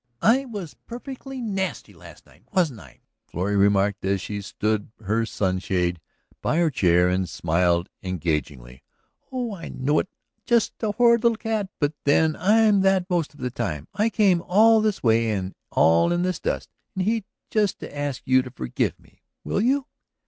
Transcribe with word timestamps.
"I 0.23 0.45
was 0.45 0.73
perfectly 0.87 1.39
nasty 1.43 1.93
last 1.93 2.25
night, 2.25 2.41
wasn't 2.51 2.79
I?" 2.79 3.01
Florrie 3.27 3.55
remarked 3.55 4.03
as 4.03 4.19
she 4.19 4.41
stood 4.41 4.89
her 5.01 5.27
sunshade 5.27 6.01
by 6.41 6.57
her 6.57 6.71
chair 6.71 7.07
and 7.07 7.29
smiled 7.29 7.87
engagingly. 8.01 8.81
"Oh, 9.31 9.53
I 9.53 9.69
know 9.69 9.99
it. 9.99 10.09
Just 10.43 10.73
a 10.81 10.93
horrid 10.93 11.21
little 11.21 11.37
cat... 11.37 11.69
but 11.79 11.93
then 12.03 12.35
I'm 12.37 12.81
that 12.81 13.11
most 13.11 13.35
of 13.35 13.41
the 13.41 13.51
time. 13.51 13.87
I 13.93 14.09
came 14.09 14.41
all 14.41 14.81
this 14.81 15.03
way 15.03 15.29
and 15.29 15.49
in 15.49 15.55
all 15.69 16.09
this 16.09 16.39
dust 16.39 16.71
and 16.95 17.05
heat 17.05 17.27
just 17.51 17.77
to 17.81 17.95
ask 17.95 18.23
you 18.25 18.41
to 18.41 18.49
forgive 18.49 18.99
me. 18.99 19.21
Will 19.43 19.61
you?" 19.61 19.85